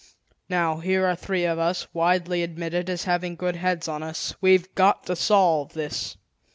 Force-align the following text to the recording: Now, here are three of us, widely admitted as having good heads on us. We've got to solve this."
Now, 0.49 0.77
here 0.79 1.05
are 1.05 1.15
three 1.15 1.45
of 1.45 1.59
us, 1.59 1.87
widely 1.93 2.41
admitted 2.41 2.89
as 2.89 3.03
having 3.03 3.35
good 3.35 3.57
heads 3.57 3.87
on 3.87 4.01
us. 4.01 4.33
We've 4.41 4.73
got 4.73 5.05
to 5.05 5.15
solve 5.15 5.73
this." 5.73 6.17